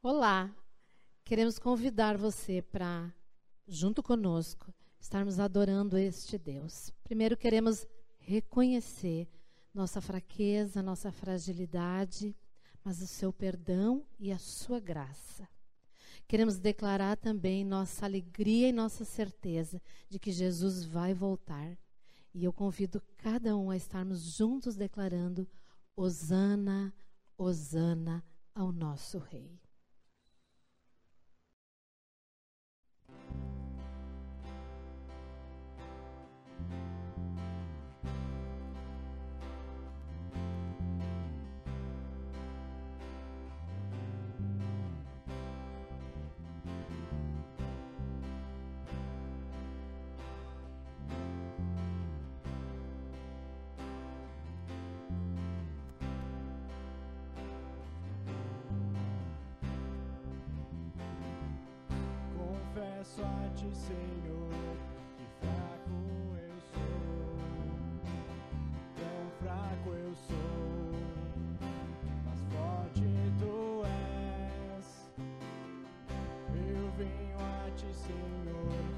Olá! 0.00 0.54
Queremos 1.24 1.58
convidar 1.58 2.16
você 2.16 2.62
para, 2.62 3.12
junto 3.66 4.00
conosco, 4.00 4.72
estarmos 5.00 5.40
adorando 5.40 5.98
este 5.98 6.38
Deus. 6.38 6.92
Primeiro, 7.02 7.36
queremos 7.36 7.84
reconhecer 8.16 9.28
nossa 9.74 10.00
fraqueza, 10.00 10.84
nossa 10.84 11.10
fragilidade, 11.10 12.32
mas 12.84 13.02
o 13.02 13.08
seu 13.08 13.32
perdão 13.32 14.06
e 14.20 14.30
a 14.30 14.38
sua 14.38 14.78
graça. 14.78 15.48
Queremos 16.28 16.58
declarar 16.58 17.16
também 17.16 17.64
nossa 17.64 18.06
alegria 18.06 18.68
e 18.68 18.72
nossa 18.72 19.04
certeza 19.04 19.82
de 20.08 20.20
que 20.20 20.30
Jesus 20.30 20.84
vai 20.84 21.12
voltar. 21.12 21.76
E 22.32 22.44
eu 22.44 22.52
convido 22.52 23.02
cada 23.16 23.56
um 23.56 23.68
a 23.68 23.76
estarmos 23.76 24.20
juntos 24.20 24.76
declarando: 24.76 25.48
Hosana, 25.96 26.94
Hosana 27.36 28.24
ao 28.54 28.70
nosso 28.70 29.18
Rei. 29.18 29.58
she 77.88 77.94
seemed 77.94 78.97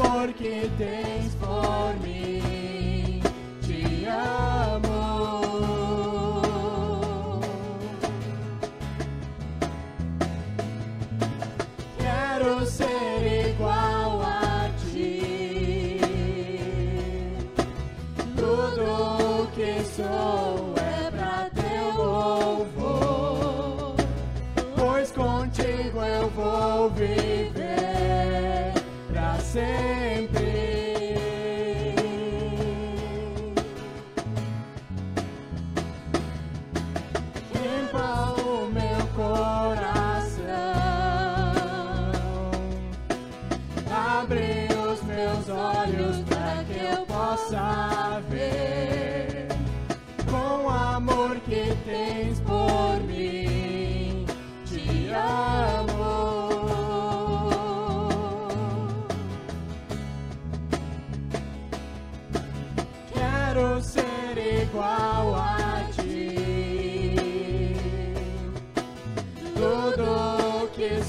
amor 0.00 0.32
que 0.34 0.70
tens 0.76 1.34
por 1.36 1.94
mim. 2.02 2.55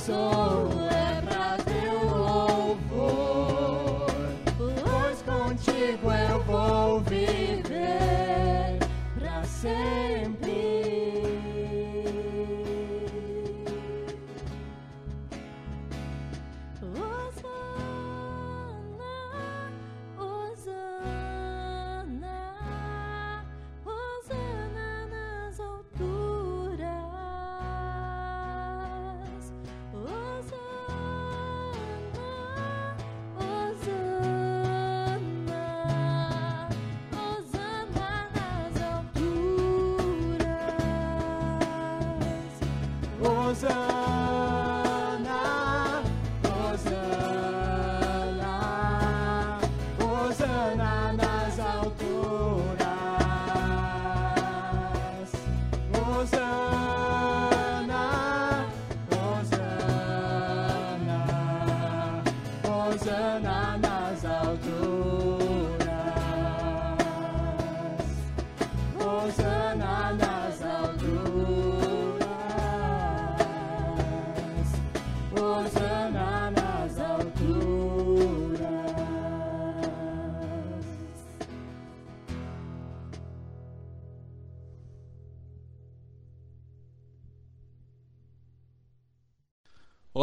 Tudo 0.05 0.86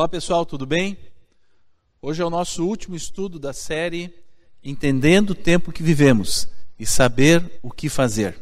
Olá 0.04 0.08
pessoal, 0.10 0.44
tudo 0.44 0.66
bem? 0.66 0.98
Hoje 2.02 2.20
é 2.20 2.24
o 2.26 2.28
nosso 2.28 2.62
último 2.62 2.94
estudo 2.94 3.38
da 3.38 3.54
série 3.54 4.14
Entendendo 4.62 5.30
o 5.30 5.34
Tempo 5.34 5.72
que 5.72 5.82
Vivemos 5.82 6.46
e 6.78 6.84
Saber 6.84 7.58
o 7.62 7.70
que 7.70 7.88
Fazer. 7.88 8.38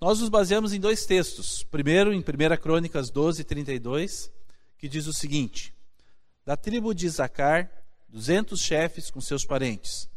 Nós 0.00 0.18
nos 0.18 0.30
baseamos 0.30 0.72
em 0.72 0.80
dois 0.80 1.04
textos. 1.04 1.62
Primeiro, 1.64 2.14
em 2.14 2.20
1 2.20 2.22
Crônicas 2.62 3.10
12, 3.10 3.44
32, 3.44 4.32
que 4.78 4.88
diz 4.88 5.06
o 5.06 5.12
seguinte: 5.12 5.74
Da 6.46 6.56
tribo 6.56 6.94
de 6.94 7.04
Isacar, 7.04 7.70
duzentos 8.08 8.62
chefes 8.62 9.10
com 9.10 9.20
seus 9.20 9.44
parentes. 9.44 10.08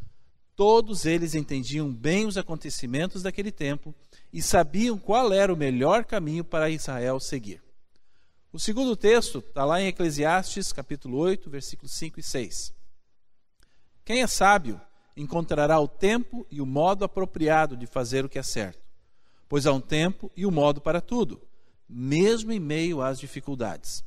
Todos 0.55 1.05
eles 1.05 1.35
entendiam 1.35 1.93
bem 1.93 2.25
os 2.25 2.37
acontecimentos 2.37 3.21
daquele 3.21 3.51
tempo 3.51 3.93
e 4.31 4.41
sabiam 4.41 4.97
qual 4.97 5.33
era 5.33 5.53
o 5.53 5.57
melhor 5.57 6.05
caminho 6.05 6.45
para 6.45 6.69
Israel 6.69 7.19
seguir. 7.19 7.61
O 8.51 8.57
segundo 8.57 8.95
texto 8.95 9.43
está 9.47 9.63
lá 9.63 9.79
em 9.79 9.89
Eclesiastes, 9.89 10.73
capítulo 10.73 11.17
8, 11.19 11.51
versículos 11.51 11.91
5 11.91 12.19
e 12.19 12.23
6. 12.23 12.73
Quem 14.03 14.23
é 14.23 14.27
sábio 14.27 14.81
encontrará 15.15 15.79
o 15.79 15.87
tempo 15.87 16.47
e 16.49 16.59
o 16.59 16.65
modo 16.65 17.05
apropriado 17.05 17.77
de 17.77 17.85
fazer 17.85 18.25
o 18.25 18.29
que 18.29 18.39
é 18.39 18.43
certo, 18.43 18.81
pois 19.47 19.67
há 19.67 19.71
um 19.71 19.79
tempo 19.79 20.31
e 20.35 20.47
um 20.47 20.51
modo 20.51 20.81
para 20.81 20.99
tudo, 20.99 21.39
mesmo 21.87 22.51
em 22.51 22.59
meio 22.59 23.03
às 23.03 23.19
dificuldades. 23.19 24.03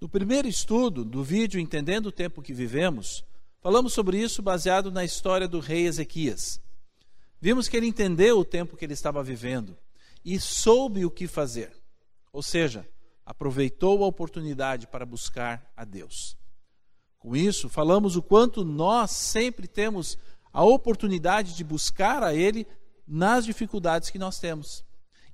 No 0.00 0.08
primeiro 0.08 0.46
estudo 0.46 1.04
do 1.04 1.24
vídeo 1.24 1.58
Entendendo 1.58 2.06
o 2.06 2.12
Tempo 2.12 2.40
que 2.40 2.54
Vivemos, 2.54 3.24
falamos 3.60 3.92
sobre 3.92 4.16
isso 4.16 4.42
baseado 4.42 4.92
na 4.92 5.04
história 5.04 5.48
do 5.48 5.58
rei 5.58 5.86
Ezequias. 5.86 6.60
Vimos 7.40 7.66
que 7.66 7.76
ele 7.76 7.88
entendeu 7.88 8.38
o 8.38 8.44
tempo 8.44 8.76
que 8.76 8.84
ele 8.84 8.94
estava 8.94 9.24
vivendo 9.24 9.76
e 10.24 10.38
soube 10.38 11.04
o 11.04 11.10
que 11.10 11.26
fazer, 11.26 11.72
ou 12.32 12.40
seja, 12.40 12.88
aproveitou 13.24 14.04
a 14.04 14.06
oportunidade 14.06 14.86
para 14.86 15.06
buscar 15.06 15.70
a 15.76 15.84
Deus. 15.84 16.36
Com 17.18 17.34
isso, 17.34 17.68
falamos 17.68 18.16
o 18.16 18.22
quanto 18.22 18.64
nós 18.64 19.10
sempre 19.10 19.66
temos 19.66 20.18
a 20.52 20.62
oportunidade 20.62 21.56
de 21.56 21.64
buscar 21.64 22.22
a 22.22 22.34
Ele 22.34 22.66
nas 23.06 23.44
dificuldades 23.44 24.10
que 24.10 24.18
nós 24.18 24.38
temos. 24.38 24.84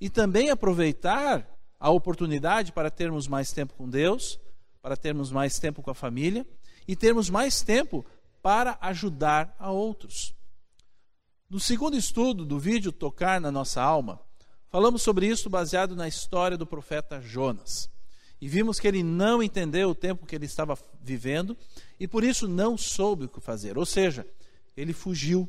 E 0.01 0.09
também 0.09 0.51
aproveitar 0.51 1.47
a 1.79 1.91
oportunidade 1.91 2.73
para 2.73 2.91
termos 2.91 3.27
mais 3.27 3.53
tempo 3.53 3.75
com 3.75 3.89
Deus, 3.89 4.39
para 4.81 4.97
termos 4.97 5.31
mais 5.31 5.59
tempo 5.59 5.83
com 5.83 5.91
a 5.91 5.95
família 5.95 6.47
e 6.87 6.95
termos 6.95 7.29
mais 7.29 7.63
tempo 7.63 8.05
para 8.43 8.79
ajudar 8.81 9.55
a 9.59 9.71
outros. 9.71 10.35
No 11.49 11.59
segundo 11.59 11.97
estudo 11.97 12.45
do 12.45 12.59
vídeo 12.59 12.93
Tocar 12.93 13.41
na 13.41 13.51
Nossa 13.51 13.83
Alma, 13.83 14.21
falamos 14.71 15.03
sobre 15.03 15.27
isso 15.27 15.51
baseado 15.51 15.97
na 15.97 16.09
história 16.09 16.57
do 16.57 16.67
profeta 16.67 17.21
Jonas. 17.21 17.91
E 18.41 18.49
vimos 18.49 18.81
que 18.81 18.89
ele 18.89 19.03
não 19.03 19.43
entendeu 19.43 19.91
o 19.91 19.95
tempo 19.95 20.25
que 20.25 20.35
ele 20.35 20.47
estava 20.47 20.79
vivendo 21.03 21.57
e 21.99 22.09
por 22.09 22.25
isso 22.25 22.49
não 22.49 22.79
soube 22.79 23.27
o 23.27 23.29
que 23.29 23.41
fazer. 23.41 23.77
Ou 23.77 23.85
seja, 23.85 24.27
ele 24.75 24.95
fugiu 24.95 25.49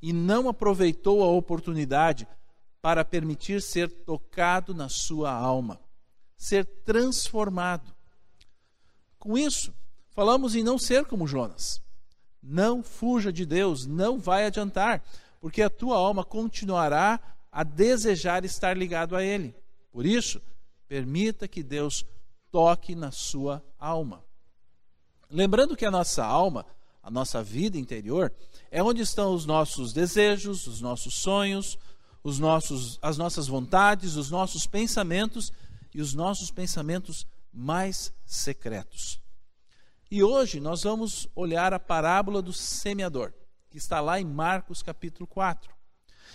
e 0.00 0.12
não 0.12 0.48
aproveitou 0.48 1.22
a 1.22 1.26
oportunidade 1.26 2.26
para 2.80 3.04
permitir 3.04 3.60
ser 3.60 3.90
tocado 3.90 4.72
na 4.72 4.88
sua 4.88 5.30
alma, 5.30 5.78
ser 6.36 6.64
transformado. 6.64 7.94
Com 9.18 9.36
isso, 9.36 9.74
falamos 10.12 10.54
em 10.54 10.62
não 10.62 10.78
ser 10.78 11.04
como 11.04 11.26
Jonas. 11.26 11.82
Não 12.42 12.82
fuja 12.82 13.30
de 13.30 13.44
Deus, 13.44 13.84
não 13.84 14.18
vai 14.18 14.46
adiantar, 14.46 15.04
porque 15.42 15.60
a 15.60 15.68
tua 15.68 15.98
alma 15.98 16.24
continuará 16.24 17.20
a 17.50 17.62
desejar 17.64 18.44
estar 18.44 18.76
ligado 18.76 19.16
a 19.16 19.22
Ele. 19.22 19.54
Por 19.90 20.06
isso, 20.06 20.40
permita 20.86 21.48
que 21.48 21.62
Deus 21.62 22.04
toque 22.50 22.94
na 22.94 23.10
sua 23.10 23.64
alma. 23.78 24.24
Lembrando 25.30 25.76
que 25.76 25.84
a 25.84 25.90
nossa 25.90 26.24
alma, 26.24 26.66
a 27.02 27.10
nossa 27.10 27.42
vida 27.42 27.78
interior, 27.78 28.32
é 28.70 28.82
onde 28.82 29.02
estão 29.02 29.34
os 29.34 29.46
nossos 29.46 29.92
desejos, 29.92 30.66
os 30.66 30.80
nossos 30.80 31.14
sonhos, 31.14 31.78
os 32.22 32.38
nossos, 32.38 32.98
as 33.00 33.16
nossas 33.16 33.46
vontades, 33.46 34.16
os 34.16 34.30
nossos 34.30 34.66
pensamentos 34.66 35.52
e 35.94 36.00
os 36.00 36.14
nossos 36.14 36.50
pensamentos 36.50 37.26
mais 37.52 38.12
secretos. 38.24 39.20
E 40.10 40.22
hoje 40.22 40.60
nós 40.60 40.82
vamos 40.82 41.28
olhar 41.34 41.72
a 41.72 41.78
parábola 41.78 42.42
do 42.42 42.52
semeador, 42.52 43.32
que 43.70 43.78
está 43.78 44.00
lá 44.00 44.20
em 44.20 44.24
Marcos 44.24 44.82
capítulo 44.82 45.26
4. 45.26 45.79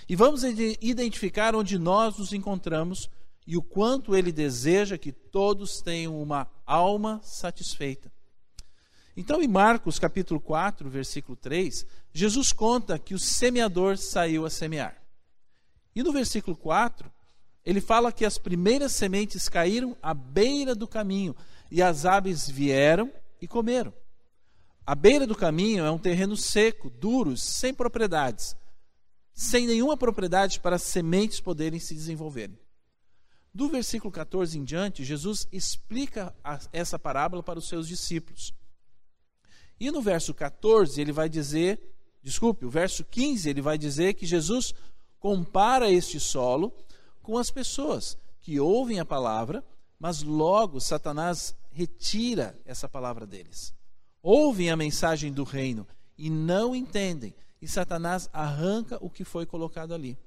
E 0.07 0.15
vamos 0.15 0.43
identificar 0.43 1.55
onde 1.55 1.77
nós 1.79 2.17
nos 2.17 2.33
encontramos 2.33 3.09
e 3.47 3.55
o 3.55 3.61
quanto 3.61 4.15
ele 4.15 4.31
deseja 4.31 4.97
que 4.97 5.11
todos 5.11 5.81
tenham 5.81 6.21
uma 6.21 6.49
alma 6.65 7.19
satisfeita. 7.23 8.11
Então, 9.17 9.41
em 9.41 9.47
Marcos 9.47 9.97
capítulo 9.97 10.39
4, 10.41 10.89
versículo 10.89 11.37
3, 11.37 11.85
Jesus 12.11 12.51
conta 12.51 12.99
que 12.99 13.13
o 13.13 13.19
semeador 13.19 13.97
saiu 13.97 14.45
a 14.45 14.49
semear. 14.49 15.01
E 15.95 16.03
no 16.03 16.11
versículo 16.11 16.57
4, 16.57 17.09
ele 17.65 17.79
fala 17.79 18.11
que 18.11 18.25
as 18.25 18.37
primeiras 18.37 18.91
sementes 18.91 19.47
caíram 19.47 19.95
à 20.01 20.13
beira 20.13 20.75
do 20.75 20.87
caminho 20.87 21.35
e 21.71 21.81
as 21.81 22.05
aves 22.05 22.49
vieram 22.49 23.11
e 23.41 23.47
comeram. 23.47 23.93
A 24.85 24.93
beira 24.93 25.25
do 25.25 25.33
caminho 25.33 25.83
é 25.85 25.89
um 25.89 25.97
terreno 25.97 26.35
seco, 26.37 26.89
duro, 26.89 27.35
sem 27.37 27.73
propriedades, 27.73 28.55
sem 29.35 29.67
nenhuma 29.67 29.97
propriedade 29.97 30.61
para 30.61 30.77
as 30.77 30.81
sementes 30.81 31.41
poderem 31.41 31.77
se 31.77 31.93
desenvolverem. 31.93 32.57
Do 33.53 33.67
versículo 33.69 34.11
14 34.11 34.57
em 34.57 34.63
diante, 34.63 35.03
Jesus 35.03 35.45
explica 35.51 36.33
essa 36.71 36.97
parábola 36.97 37.43
para 37.43 37.59
os 37.59 37.67
seus 37.67 37.87
discípulos. 37.87 38.53
E 39.77 39.91
no 39.91 40.01
verso 40.01 40.33
14, 40.33 40.99
ele 40.99 41.11
vai 41.11 41.27
dizer, 41.27 41.81
desculpe, 42.23 42.65
o 42.65 42.69
verso 42.69 43.03
15, 43.03 43.49
ele 43.49 43.61
vai 43.61 43.77
dizer 43.77 44.13
que 44.13 44.25
Jesus 44.25 44.73
compara 45.19 45.91
este 45.91 46.17
solo 46.19 46.73
com 47.21 47.37
as 47.37 47.51
pessoas 47.51 48.17
que 48.39 48.59
ouvem 48.59 48.99
a 48.99 49.05
palavra, 49.05 49.65
mas 49.99 50.21
logo 50.23 50.79
Satanás 50.79 51.55
retira 51.71 52.57
essa 52.63 52.87
palavra 52.87 53.25
deles. 53.25 53.73
Ouvem 54.21 54.69
a 54.69 54.77
mensagem 54.77 55.31
do 55.31 55.43
reino 55.43 55.85
e 56.17 56.29
não 56.29 56.73
entendem, 56.73 57.35
e 57.61 57.67
Satanás 57.67 58.29
arranca 58.33 58.97
o 59.03 59.09
que 59.09 59.23
foi 59.23 59.45
colocado 59.45 59.93
ali. 59.93 60.17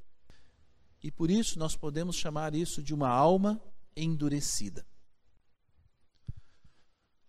E 1.02 1.10
por 1.10 1.30
isso 1.30 1.58
nós 1.58 1.76
podemos 1.76 2.16
chamar 2.16 2.54
isso 2.54 2.82
de 2.82 2.92
uma 2.92 3.08
alma 3.08 3.60
endurecida. 3.96 4.86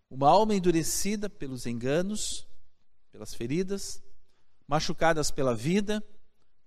Uma 0.09 0.29
alma 0.29 0.55
endurecida 0.55 1.29
pelos 1.29 1.65
enganos, 1.65 2.47
pelas 3.11 3.33
feridas, 3.33 4.01
machucadas 4.67 5.29
pela 5.29 5.55
vida, 5.55 6.03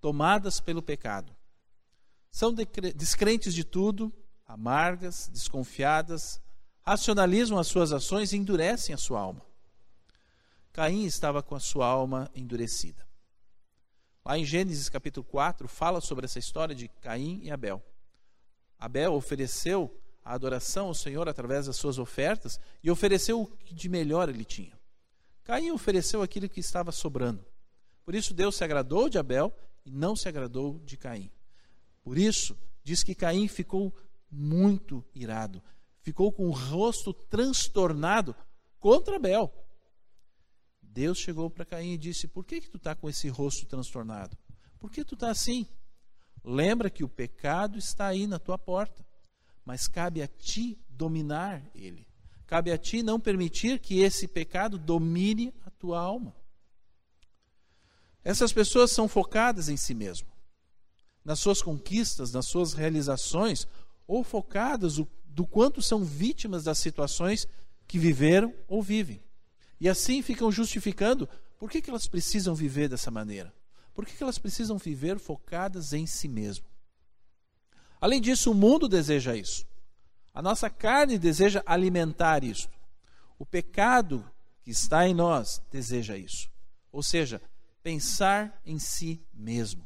tomadas 0.00 0.60
pelo 0.60 0.82
pecado. 0.82 1.34
São 2.30 2.54
descrentes 2.54 3.52
de 3.52 3.64
tudo, 3.64 4.12
amargas, 4.46 5.28
desconfiadas, 5.28 6.40
racionalizam 6.82 7.58
as 7.58 7.66
suas 7.66 7.92
ações 7.92 8.32
e 8.32 8.36
endurecem 8.36 8.94
a 8.94 8.98
sua 8.98 9.20
alma. 9.20 9.44
Caim 10.72 11.04
estava 11.04 11.42
com 11.42 11.54
a 11.54 11.60
sua 11.60 11.86
alma 11.86 12.30
endurecida. 12.34 13.06
Lá 14.24 14.38
em 14.38 14.44
Gênesis 14.44 14.88
capítulo 14.88 15.24
4, 15.24 15.66
fala 15.66 16.00
sobre 16.00 16.26
essa 16.26 16.38
história 16.38 16.76
de 16.76 16.86
Caim 16.86 17.40
e 17.42 17.50
Abel. 17.50 17.82
Abel 18.78 19.14
ofereceu 19.14 19.92
a 20.24 20.34
adoração 20.34 20.86
ao 20.86 20.94
Senhor 20.94 21.28
através 21.28 21.66
das 21.66 21.76
suas 21.76 21.98
ofertas 21.98 22.60
e 22.84 22.90
ofereceu 22.90 23.42
o 23.42 23.46
que 23.46 23.74
de 23.74 23.88
melhor 23.88 24.28
ele 24.28 24.44
tinha. 24.44 24.78
Caim 25.42 25.72
ofereceu 25.72 26.22
aquilo 26.22 26.48
que 26.48 26.60
estava 26.60 26.92
sobrando. 26.92 27.44
Por 28.04 28.14
isso 28.14 28.32
Deus 28.32 28.54
se 28.54 28.62
agradou 28.62 29.08
de 29.08 29.18
Abel 29.18 29.52
e 29.84 29.90
não 29.90 30.14
se 30.14 30.28
agradou 30.28 30.78
de 30.84 30.96
Caim. 30.96 31.28
Por 32.04 32.16
isso, 32.16 32.56
diz 32.84 33.02
que 33.02 33.16
Caim 33.16 33.48
ficou 33.48 33.92
muito 34.30 35.04
irado, 35.12 35.60
ficou 36.00 36.32
com 36.32 36.46
o 36.46 36.52
rosto 36.52 37.12
transtornado 37.12 38.36
contra 38.78 39.16
Abel. 39.16 39.52
Deus 40.92 41.18
chegou 41.18 41.48
para 41.48 41.64
Caim 41.64 41.92
e 41.92 41.98
disse: 41.98 42.28
Por 42.28 42.44
que, 42.44 42.60
que 42.60 42.68
tu 42.68 42.76
está 42.76 42.94
com 42.94 43.08
esse 43.08 43.28
rosto 43.28 43.64
transtornado? 43.66 44.36
Por 44.78 44.90
que 44.90 45.04
tu 45.04 45.14
está 45.14 45.30
assim? 45.30 45.66
Lembra 46.44 46.90
que 46.90 47.02
o 47.02 47.08
pecado 47.08 47.78
está 47.78 48.08
aí 48.08 48.26
na 48.26 48.38
tua 48.38 48.58
porta, 48.58 49.04
mas 49.64 49.88
cabe 49.88 50.20
a 50.20 50.28
ti 50.28 50.78
dominar 50.90 51.62
ele. 51.74 52.06
Cabe 52.46 52.70
a 52.70 52.76
ti 52.76 53.02
não 53.02 53.18
permitir 53.18 53.78
que 53.78 54.00
esse 54.00 54.28
pecado 54.28 54.78
domine 54.78 55.54
a 55.64 55.70
tua 55.70 55.98
alma. 55.98 56.36
Essas 58.22 58.52
pessoas 58.52 58.92
são 58.92 59.08
focadas 59.08 59.70
em 59.70 59.76
si 59.76 59.94
mesmo, 59.94 60.28
nas 61.24 61.38
suas 61.38 61.62
conquistas, 61.62 62.32
nas 62.32 62.46
suas 62.46 62.74
realizações, 62.74 63.66
ou 64.06 64.22
focadas 64.22 64.96
do 65.24 65.46
quanto 65.46 65.80
são 65.80 66.04
vítimas 66.04 66.64
das 66.64 66.78
situações 66.78 67.48
que 67.88 67.98
viveram 67.98 68.52
ou 68.68 68.82
vivem. 68.82 69.22
E 69.82 69.88
assim 69.88 70.22
ficam 70.22 70.52
justificando 70.52 71.28
por 71.58 71.68
que, 71.68 71.82
que 71.82 71.90
elas 71.90 72.06
precisam 72.06 72.54
viver 72.54 72.88
dessa 72.88 73.10
maneira. 73.10 73.52
Por 73.92 74.06
que, 74.06 74.12
que 74.12 74.22
elas 74.22 74.38
precisam 74.38 74.78
viver 74.78 75.18
focadas 75.18 75.92
em 75.92 76.06
si 76.06 76.28
mesmo? 76.28 76.64
Além 78.00 78.20
disso, 78.20 78.52
o 78.52 78.54
mundo 78.54 78.86
deseja 78.86 79.34
isso. 79.34 79.66
A 80.32 80.40
nossa 80.40 80.70
carne 80.70 81.18
deseja 81.18 81.64
alimentar 81.66 82.44
isso. 82.44 82.68
O 83.36 83.44
pecado 83.44 84.24
que 84.62 84.70
está 84.70 85.08
em 85.08 85.14
nós 85.14 85.60
deseja 85.68 86.16
isso. 86.16 86.48
Ou 86.92 87.02
seja, 87.02 87.42
pensar 87.82 88.62
em 88.64 88.78
si 88.78 89.20
mesmo. 89.34 89.84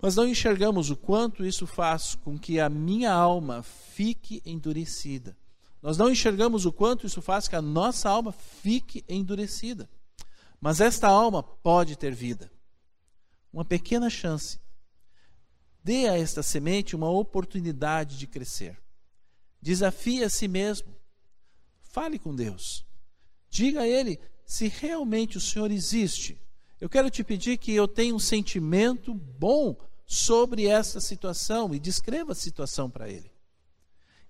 Mas 0.00 0.16
não 0.16 0.26
enxergamos 0.26 0.88
o 0.88 0.96
quanto 0.96 1.44
isso 1.44 1.66
faz 1.66 2.14
com 2.14 2.38
que 2.38 2.58
a 2.58 2.70
minha 2.70 3.12
alma 3.12 3.62
fique 3.62 4.40
endurecida. 4.46 5.36
Nós 5.82 5.98
não 5.98 6.08
enxergamos 6.08 6.64
o 6.64 6.72
quanto 6.72 7.06
isso 7.06 7.20
faz 7.20 7.48
que 7.48 7.56
a 7.56 7.60
nossa 7.60 8.08
alma 8.08 8.30
fique 8.30 9.04
endurecida. 9.08 9.90
Mas 10.60 10.80
esta 10.80 11.08
alma 11.08 11.42
pode 11.42 11.96
ter 11.96 12.14
vida. 12.14 12.50
Uma 13.52 13.64
pequena 13.64 14.08
chance. 14.08 14.60
Dê 15.82 16.08
a 16.08 16.16
esta 16.16 16.40
semente 16.40 16.94
uma 16.94 17.10
oportunidade 17.10 18.16
de 18.16 18.28
crescer. 18.28 18.80
Desafie 19.60 20.22
a 20.22 20.30
si 20.30 20.46
mesmo. 20.46 20.94
Fale 21.80 22.16
com 22.16 22.32
Deus. 22.32 22.86
Diga 23.50 23.80
a 23.80 23.88
Ele 23.88 24.20
se 24.46 24.68
realmente 24.68 25.36
o 25.36 25.40
Senhor 25.40 25.70
existe. 25.72 26.40
Eu 26.80 26.88
quero 26.88 27.10
te 27.10 27.24
pedir 27.24 27.58
que 27.58 27.72
eu 27.72 27.88
tenha 27.88 28.14
um 28.14 28.20
sentimento 28.20 29.12
bom 29.12 29.76
sobre 30.06 30.66
essa 30.66 31.00
situação 31.00 31.74
e 31.74 31.80
descreva 31.80 32.32
a 32.32 32.36
situação 32.36 32.88
para 32.88 33.08
Ele. 33.08 33.30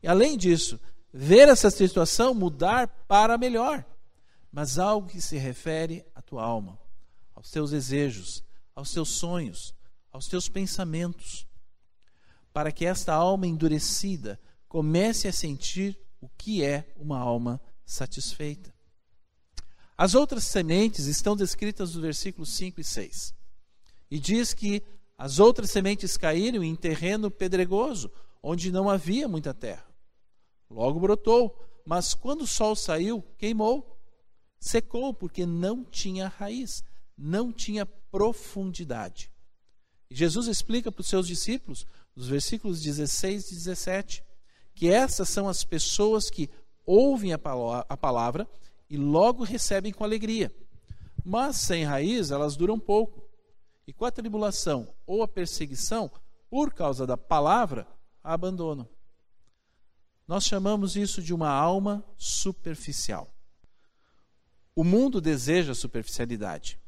E 0.02 0.08
além 0.08 0.36
disso, 0.36 0.80
ver 1.12 1.48
essa 1.48 1.70
situação 1.70 2.32
mudar 2.34 2.88
para 3.06 3.36
melhor, 3.36 3.84
mas 4.50 4.78
algo 4.78 5.08
que 5.08 5.20
se 5.20 5.36
refere 5.36 6.04
à 6.14 6.22
tua 6.22 6.42
alma, 6.42 6.78
aos 7.34 7.50
teus 7.50 7.70
desejos, 7.70 8.42
aos 8.74 8.92
teus 8.92 9.10
sonhos, 9.10 9.74
aos 10.10 10.26
teus 10.26 10.48
pensamentos, 10.48 11.46
para 12.52 12.72
que 12.72 12.86
esta 12.86 13.12
alma 13.12 13.46
endurecida 13.46 14.40
comece 14.68 15.28
a 15.28 15.32
sentir 15.32 15.98
o 16.20 16.28
que 16.28 16.64
é 16.64 16.92
uma 16.96 17.18
alma 17.18 17.60
satisfeita. 17.84 18.72
As 19.96 20.14
outras 20.14 20.44
sementes 20.44 21.06
estão 21.06 21.36
descritas 21.36 21.94
nos 21.94 22.02
versículos 22.02 22.50
5 22.54 22.80
e 22.80 22.84
6. 22.84 23.34
E 24.10 24.18
diz 24.18 24.52
que 24.54 24.82
as 25.16 25.38
outras 25.38 25.70
sementes 25.70 26.16
caíram 26.16 26.64
em 26.64 26.74
terreno 26.74 27.30
pedregoso, 27.30 28.10
onde 28.42 28.72
não 28.72 28.88
havia 28.90 29.28
muita 29.28 29.54
terra. 29.54 29.91
Logo 30.72 30.98
brotou, 30.98 31.56
mas 31.84 32.14
quando 32.14 32.42
o 32.42 32.46
sol 32.46 32.74
saiu, 32.74 33.22
queimou. 33.36 33.98
Secou 34.58 35.12
porque 35.12 35.44
não 35.44 35.84
tinha 35.84 36.28
raiz, 36.28 36.82
não 37.16 37.52
tinha 37.52 37.84
profundidade. 37.84 39.30
E 40.10 40.14
Jesus 40.14 40.46
explica 40.46 40.90
para 40.90 41.00
os 41.00 41.08
seus 41.08 41.26
discípulos, 41.26 41.86
nos 42.14 42.28
versículos 42.28 42.80
16 42.80 43.50
e 43.50 43.54
17, 43.54 44.24
que 44.74 44.88
essas 44.88 45.28
são 45.28 45.48
as 45.48 45.64
pessoas 45.64 46.30
que 46.30 46.48
ouvem 46.86 47.32
a 47.32 47.38
palavra 47.96 48.48
e 48.88 48.96
logo 48.96 49.42
recebem 49.42 49.92
com 49.92 50.04
alegria. 50.04 50.54
Mas 51.24 51.56
sem 51.56 51.84
raiz, 51.84 52.30
elas 52.30 52.56
duram 52.56 52.78
pouco. 52.78 53.22
E 53.86 53.92
com 53.92 54.04
a 54.04 54.10
tribulação 54.10 54.92
ou 55.06 55.22
a 55.22 55.28
perseguição, 55.28 56.10
por 56.48 56.72
causa 56.72 57.06
da 57.06 57.16
palavra, 57.16 57.86
a 58.22 58.34
abandonam. 58.34 58.88
Nós 60.32 60.44
chamamos 60.44 60.96
isso 60.96 61.20
de 61.20 61.34
uma 61.34 61.50
alma 61.50 62.02
superficial. 62.16 63.30
O 64.74 64.82
mundo 64.82 65.20
deseja 65.20 65.74
superficialidade, 65.74 66.80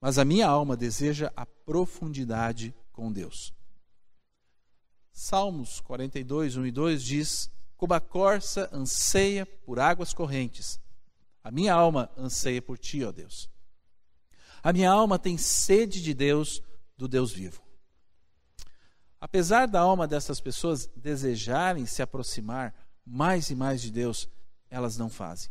mas 0.00 0.16
a 0.16 0.24
minha 0.24 0.48
alma 0.48 0.74
deseja 0.74 1.30
a 1.36 1.44
profundidade 1.44 2.74
com 2.90 3.12
Deus. 3.12 3.52
Salmos 5.12 5.82
42, 5.82 6.56
1 6.56 6.64
e 6.64 6.70
2 6.70 7.04
diz: 7.04 7.50
Como 7.76 7.92
a 7.92 8.00
corça 8.00 8.70
anseia 8.72 9.44
por 9.44 9.78
águas 9.78 10.14
correntes, 10.14 10.80
a 11.44 11.50
minha 11.50 11.74
alma 11.74 12.10
anseia 12.16 12.62
por 12.62 12.78
ti, 12.78 13.04
ó 13.04 13.12
Deus. 13.12 13.50
A 14.62 14.72
minha 14.72 14.90
alma 14.90 15.18
tem 15.18 15.36
sede 15.36 16.02
de 16.02 16.14
Deus, 16.14 16.62
do 16.96 17.06
Deus 17.06 17.30
vivo. 17.30 17.67
Apesar 19.20 19.66
da 19.66 19.80
alma 19.80 20.06
dessas 20.06 20.40
pessoas 20.40 20.88
desejarem 20.94 21.86
se 21.86 22.02
aproximar 22.02 22.74
mais 23.04 23.50
e 23.50 23.54
mais 23.54 23.82
de 23.82 23.90
Deus, 23.90 24.28
elas 24.70 24.96
não 24.96 25.08
fazem. 25.08 25.50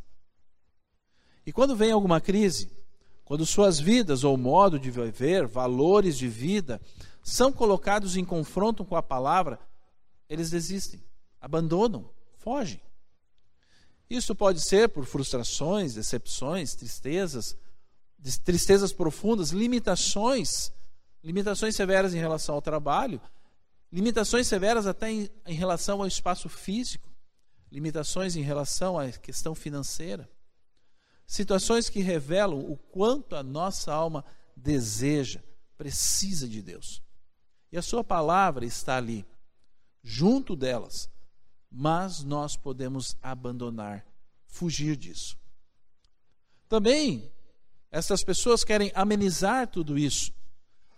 E 1.45 1.51
quando 1.51 1.75
vem 1.75 1.91
alguma 1.91 2.21
crise, 2.21 2.71
quando 3.25 3.45
suas 3.45 3.79
vidas 3.79 4.23
ou 4.23 4.37
modo 4.37 4.79
de 4.79 4.89
viver, 4.89 5.47
valores 5.47 6.17
de 6.17 6.27
vida, 6.27 6.79
são 7.21 7.51
colocados 7.51 8.15
em 8.15 8.23
confronto 8.23 8.85
com 8.85 8.95
a 8.95 9.03
palavra, 9.03 9.59
eles 10.29 10.49
desistem, 10.49 11.03
abandonam, 11.41 12.09
fogem. 12.37 12.81
Isso 14.09 14.33
pode 14.33 14.61
ser 14.61 14.87
por 14.87 15.05
frustrações, 15.05 15.93
decepções, 15.93 16.73
tristezas, 16.73 17.57
tristezas 18.45 18.93
profundas, 18.93 19.49
limitações, 19.49 20.71
limitações 21.21 21.75
severas 21.75 22.13
em 22.13 22.19
relação 22.19 22.55
ao 22.55 22.61
trabalho, 22.61 23.19
limitações 23.91 24.47
severas 24.47 24.87
até 24.87 25.11
em, 25.11 25.29
em 25.45 25.53
relação 25.53 26.01
ao 26.01 26.07
espaço 26.07 26.49
físico, 26.49 27.09
limitações 27.71 28.35
em 28.35 28.41
relação 28.41 28.97
à 28.97 29.11
questão 29.11 29.53
financeira. 29.53 30.29
Situações 31.25 31.89
que 31.89 31.99
revelam 31.99 32.59
o 32.59 32.77
quanto 32.77 33.35
a 33.35 33.43
nossa 33.43 33.93
alma 33.93 34.23
deseja, 34.55 35.41
precisa 35.77 36.47
de 36.47 36.61
Deus. 36.61 37.03
E 37.71 37.77
a 37.77 37.81
Sua 37.81 38.03
palavra 38.03 38.65
está 38.65 38.97
ali, 38.97 39.25
junto 40.01 40.55
delas, 40.55 41.09
mas 41.69 42.23
nós 42.23 42.55
podemos 42.55 43.17
abandonar, 43.21 44.05
fugir 44.45 44.95
disso. 44.95 45.37
Também, 46.69 47.31
essas 47.91 48.23
pessoas 48.23 48.63
querem 48.63 48.91
amenizar 48.95 49.67
tudo 49.67 49.97
isso, 49.97 50.33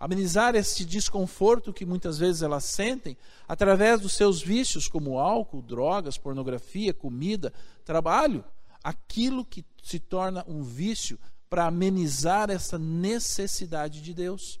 amenizar 0.00 0.54
esse 0.54 0.82
desconforto 0.82 1.74
que 1.74 1.84
muitas 1.84 2.18
vezes 2.18 2.40
elas 2.40 2.64
sentem 2.64 3.18
através 3.46 4.00
dos 4.00 4.14
seus 4.14 4.40
vícios, 4.40 4.88
como 4.88 5.18
álcool, 5.18 5.60
drogas, 5.60 6.16
pornografia, 6.16 6.94
comida, 6.94 7.52
trabalho, 7.84 8.42
aquilo 8.82 9.44
que 9.44 9.62
se 9.82 9.98
torna 9.98 10.42
um 10.48 10.62
vício 10.62 11.18
para 11.50 11.66
amenizar 11.66 12.48
essa 12.48 12.78
necessidade 12.78 14.00
de 14.00 14.14
Deus. 14.14 14.58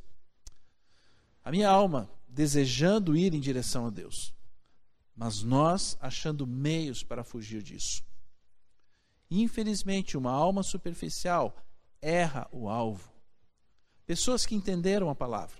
A 1.42 1.50
minha 1.50 1.70
alma 1.70 2.10
desejando 2.28 3.16
ir 3.16 3.32
em 3.32 3.40
direção 3.40 3.86
a 3.86 3.90
Deus, 3.90 4.34
mas 5.16 5.42
nós 5.42 5.96
achando 6.00 6.46
meios 6.46 7.02
para 7.02 7.24
fugir 7.24 7.62
disso. 7.62 8.04
Infelizmente, 9.30 10.18
uma 10.18 10.32
alma 10.32 10.62
superficial 10.62 11.56
erra 12.02 12.46
o 12.52 12.68
alvo. 12.68 13.09
Pessoas 14.10 14.44
que 14.44 14.56
entenderam 14.56 15.08
a 15.08 15.14
palavra, 15.14 15.56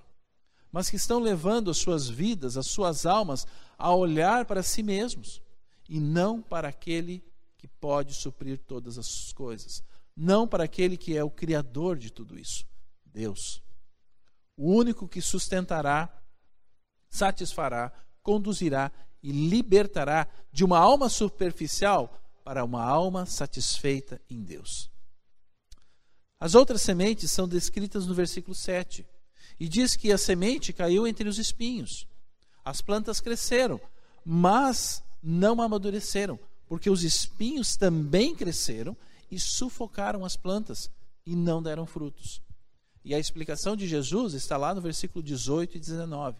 mas 0.72 0.90
que 0.90 0.96
estão 0.96 1.20
levando 1.20 1.70
as 1.70 1.78
suas 1.78 2.08
vidas, 2.08 2.56
as 2.56 2.66
suas 2.66 3.06
almas, 3.06 3.46
a 3.78 3.94
olhar 3.94 4.44
para 4.44 4.60
si 4.60 4.82
mesmos 4.82 5.40
e 5.88 6.00
não 6.00 6.42
para 6.42 6.66
aquele 6.66 7.22
que 7.56 7.68
pode 7.68 8.12
suprir 8.12 8.58
todas 8.58 8.98
as 8.98 9.32
coisas, 9.34 9.84
não 10.16 10.48
para 10.48 10.64
aquele 10.64 10.96
que 10.96 11.16
é 11.16 11.22
o 11.22 11.30
Criador 11.30 11.96
de 11.96 12.10
tudo 12.10 12.36
isso, 12.36 12.66
Deus. 13.06 13.62
O 14.56 14.74
único 14.74 15.06
que 15.06 15.22
sustentará, 15.22 16.12
satisfará, 17.08 17.92
conduzirá 18.20 18.90
e 19.22 19.30
libertará 19.30 20.26
de 20.50 20.64
uma 20.64 20.80
alma 20.80 21.08
superficial 21.08 22.20
para 22.42 22.64
uma 22.64 22.82
alma 22.82 23.26
satisfeita 23.26 24.20
em 24.28 24.42
Deus. 24.42 24.90
As 26.40 26.54
outras 26.54 26.80
sementes 26.80 27.30
são 27.30 27.46
descritas 27.46 28.06
no 28.06 28.14
versículo 28.14 28.54
7. 28.54 29.06
E 29.58 29.68
diz 29.68 29.94
que 29.94 30.10
a 30.10 30.16
semente 30.16 30.72
caiu 30.72 31.06
entre 31.06 31.28
os 31.28 31.38
espinhos. 31.38 32.08
As 32.64 32.80
plantas 32.80 33.20
cresceram, 33.20 33.78
mas 34.24 35.02
não 35.22 35.60
amadureceram, 35.60 36.40
porque 36.66 36.88
os 36.88 37.04
espinhos 37.04 37.76
também 37.76 38.34
cresceram 38.34 38.96
e 39.30 39.38
sufocaram 39.38 40.24
as 40.24 40.34
plantas 40.34 40.90
e 41.26 41.36
não 41.36 41.62
deram 41.62 41.84
frutos. 41.84 42.40
E 43.04 43.14
a 43.14 43.18
explicação 43.18 43.76
de 43.76 43.86
Jesus 43.86 44.32
está 44.32 44.56
lá 44.56 44.74
no 44.74 44.80
versículo 44.80 45.22
18 45.22 45.76
e 45.76 45.80
19. 45.80 46.38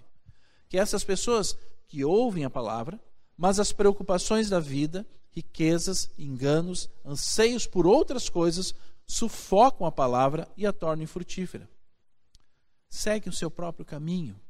Que 0.68 0.78
essas 0.78 1.04
pessoas 1.04 1.56
que 1.88 2.04
ouvem 2.04 2.44
a 2.44 2.50
palavra, 2.50 2.98
mas 3.36 3.58
as 3.58 3.72
preocupações 3.72 4.48
da 4.48 4.60
vida, 4.60 5.06
riquezas, 5.30 6.10
enganos, 6.18 6.88
anseios 7.04 7.66
por 7.66 7.86
outras 7.86 8.28
coisas 8.28 8.74
sufocam 9.10 9.84
a 9.84 9.90
palavra 9.90 10.48
e 10.56 10.64
a 10.64 10.72
tornam 10.72 11.02
infrutífera. 11.02 11.68
Seguem 12.88 13.28
o 13.28 13.34
seu 13.34 13.50
próprio 13.50 13.84
caminho 13.84 14.40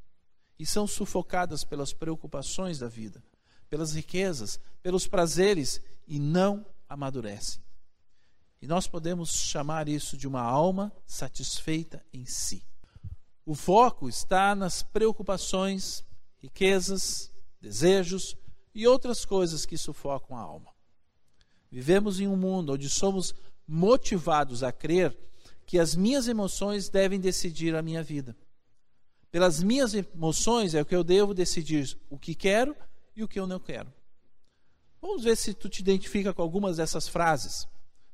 e 0.58 0.66
são 0.66 0.86
sufocadas 0.86 1.64
pelas 1.64 1.94
preocupações 1.94 2.78
da 2.78 2.86
vida, 2.86 3.24
pelas 3.70 3.94
riquezas, 3.94 4.60
pelos 4.82 5.06
prazeres 5.06 5.80
e 6.06 6.18
não 6.18 6.66
amadurecem. 6.86 7.62
E 8.60 8.66
nós 8.66 8.86
podemos 8.86 9.30
chamar 9.30 9.88
isso 9.88 10.14
de 10.14 10.28
uma 10.28 10.42
alma 10.42 10.92
satisfeita 11.06 12.04
em 12.12 12.26
si. 12.26 12.62
O 13.46 13.54
foco 13.54 14.10
está 14.10 14.54
nas 14.54 14.82
preocupações, 14.82 16.04
riquezas, 16.36 17.32
desejos 17.58 18.36
e 18.74 18.86
outras 18.86 19.24
coisas 19.24 19.64
que 19.64 19.78
sufocam 19.78 20.36
a 20.36 20.40
alma. 20.40 20.70
Vivemos 21.70 22.20
em 22.20 22.28
um 22.28 22.36
mundo 22.36 22.74
onde 22.74 22.90
somos 22.90 23.34
motivados 23.70 24.64
a 24.64 24.72
crer 24.72 25.16
que 25.64 25.78
as 25.78 25.94
minhas 25.94 26.26
emoções 26.26 26.88
devem 26.88 27.20
decidir 27.20 27.76
a 27.76 27.82
minha 27.82 28.02
vida. 28.02 28.36
Pelas 29.30 29.62
minhas 29.62 29.94
emoções 29.94 30.74
é 30.74 30.82
o 30.82 30.84
que 30.84 30.94
eu 30.94 31.04
devo 31.04 31.32
decidir 31.32 31.96
o 32.10 32.18
que 32.18 32.34
quero 32.34 32.76
e 33.14 33.22
o 33.22 33.28
que 33.28 33.38
eu 33.38 33.46
não 33.46 33.60
quero. 33.60 33.92
Vamos 35.00 35.22
ver 35.22 35.36
se 35.36 35.54
tu 35.54 35.68
te 35.68 35.80
identifica 35.80 36.34
com 36.34 36.42
algumas 36.42 36.78
dessas 36.78 37.06
frases 37.06 37.68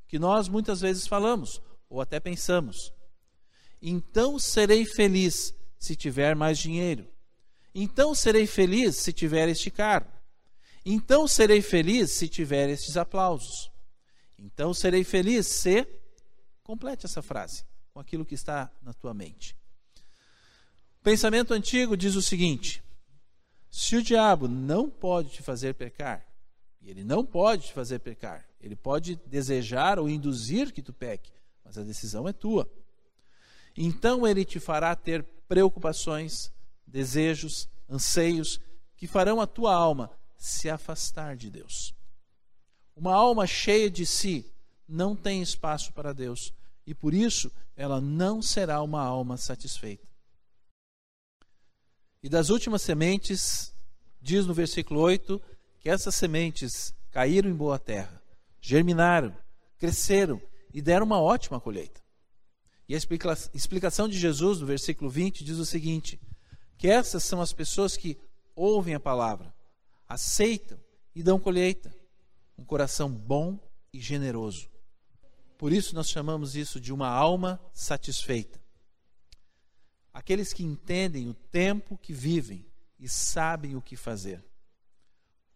que 0.06 0.18
nós 0.18 0.46
muitas 0.46 0.82
vezes 0.82 1.06
falamos 1.06 1.62
ou 1.88 2.02
até 2.02 2.20
pensamos. 2.20 2.92
Então 3.80 4.38
serei 4.38 4.84
feliz 4.84 5.54
se 5.78 5.96
tiver 5.96 6.36
mais 6.36 6.58
dinheiro. 6.58 7.08
Então 7.74 8.14
serei 8.14 8.46
feliz 8.46 8.96
se 8.96 9.10
tiver 9.10 9.48
este 9.48 9.70
carro. 9.70 10.06
Então 10.84 11.26
serei 11.26 11.62
feliz 11.62 12.12
se 12.12 12.28
tiver 12.28 12.68
estes 12.68 12.98
aplausos. 12.98 13.70
Então 14.38 14.74
serei 14.74 15.04
feliz 15.04 15.46
se. 15.46 15.86
Complete 16.62 17.06
essa 17.06 17.22
frase 17.22 17.64
com 17.92 18.00
aquilo 18.00 18.24
que 18.24 18.34
está 18.34 18.70
na 18.82 18.92
tua 18.92 19.14
mente. 19.14 19.56
O 21.00 21.04
pensamento 21.04 21.54
antigo 21.54 21.96
diz 21.96 22.14
o 22.14 22.22
seguinte: 22.22 22.82
se 23.70 23.96
o 23.96 24.02
diabo 24.02 24.48
não 24.48 24.90
pode 24.90 25.30
te 25.30 25.42
fazer 25.42 25.74
pecar, 25.74 26.26
e 26.80 26.90
ele 26.90 27.04
não 27.04 27.24
pode 27.24 27.68
te 27.68 27.72
fazer 27.72 28.00
pecar, 28.00 28.46
ele 28.60 28.76
pode 28.76 29.16
desejar 29.26 29.98
ou 29.98 30.08
induzir 30.08 30.72
que 30.72 30.82
tu 30.82 30.92
peque, 30.92 31.32
mas 31.64 31.78
a 31.78 31.82
decisão 31.82 32.28
é 32.28 32.32
tua. 32.32 32.70
Então 33.76 34.26
ele 34.26 34.44
te 34.44 34.60
fará 34.60 34.94
ter 34.94 35.22
preocupações, 35.48 36.52
desejos, 36.86 37.68
anseios 37.88 38.60
que 38.96 39.06
farão 39.06 39.40
a 39.40 39.46
tua 39.46 39.74
alma 39.74 40.10
se 40.36 40.68
afastar 40.68 41.36
de 41.36 41.50
Deus. 41.50 41.95
Uma 42.96 43.14
alma 43.14 43.46
cheia 43.46 43.88
de 43.88 44.04
si 44.04 44.50
não 44.88 45.14
tem 45.14 45.40
espaço 45.40 45.92
para 45.92 46.12
Deus 46.12 46.52
e 46.84 46.94
por 46.94 47.14
isso 47.14 47.52
ela 47.76 48.00
não 48.00 48.42
será 48.42 48.82
uma 48.82 49.02
alma 49.02 49.36
satisfeita. 49.36 50.08
E 52.22 52.28
das 52.28 52.48
últimas 52.48 52.82
sementes, 52.82 53.72
diz 54.20 54.46
no 54.46 54.54
versículo 54.54 54.98
8 55.00 55.40
que 55.78 55.88
essas 55.88 56.16
sementes 56.16 56.92
caíram 57.12 57.48
em 57.48 57.54
boa 57.54 57.78
terra 57.78 58.26
germinaram, 58.66 59.32
cresceram 59.78 60.42
e 60.74 60.82
deram 60.82 61.06
uma 61.06 61.20
ótima 61.20 61.60
colheita. 61.60 62.00
E 62.88 62.94
a 62.96 62.98
explicação 63.54 64.08
de 64.08 64.18
Jesus 64.18 64.60
no 64.60 64.66
versículo 64.66 65.08
20 65.08 65.44
diz 65.44 65.58
o 65.58 65.64
seguinte: 65.64 66.20
que 66.76 66.88
essas 66.88 67.22
são 67.22 67.40
as 67.40 67.52
pessoas 67.52 67.96
que 67.96 68.18
ouvem 68.56 68.94
a 68.94 69.00
palavra, 69.00 69.54
aceitam 70.08 70.78
e 71.14 71.22
dão 71.22 71.38
colheita. 71.38 71.94
Um 72.58 72.64
coração 72.64 73.10
bom 73.10 73.58
e 73.92 74.00
generoso. 74.00 74.68
Por 75.58 75.72
isso 75.72 75.94
nós 75.94 76.08
chamamos 76.08 76.56
isso 76.56 76.80
de 76.80 76.92
uma 76.92 77.08
alma 77.08 77.60
satisfeita. 77.72 78.60
Aqueles 80.12 80.52
que 80.52 80.64
entendem 80.64 81.28
o 81.28 81.34
tempo 81.34 81.98
que 81.98 82.12
vivem 82.12 82.66
e 82.98 83.08
sabem 83.08 83.76
o 83.76 83.82
que 83.82 83.96
fazer. 83.96 84.44